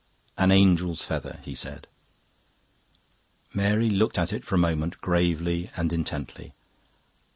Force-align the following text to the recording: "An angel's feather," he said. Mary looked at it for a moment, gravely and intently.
"An 0.35 0.49
angel's 0.51 1.03
feather," 1.05 1.37
he 1.43 1.53
said. 1.53 1.85
Mary 3.53 3.87
looked 3.87 4.17
at 4.17 4.33
it 4.33 4.43
for 4.43 4.55
a 4.55 4.57
moment, 4.57 4.99
gravely 4.99 5.69
and 5.77 5.93
intently. 5.93 6.55